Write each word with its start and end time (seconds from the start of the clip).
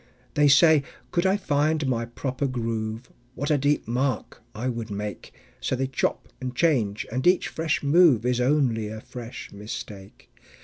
They 0.33 0.47
say: 0.47 0.81
"Could 1.11 1.27
I 1.27 1.37
find 1.37 1.85
my 1.85 2.05
proper 2.05 2.47
groove, 2.47 3.11
What 3.35 3.51
a 3.51 3.57
deep 3.59 3.87
mark 3.87 4.41
I 4.55 4.67
would 4.67 4.89
make!" 4.89 5.31
So 5.59 5.75
they 5.75 5.85
chop 5.85 6.27
and 6.41 6.55
change, 6.55 7.05
and 7.11 7.27
each 7.27 7.49
fresh 7.49 7.83
move 7.83 8.25
Is 8.25 8.41
only 8.41 8.87
a 8.87 8.99
fresh 8.99 9.51
mistake. 9.51 10.31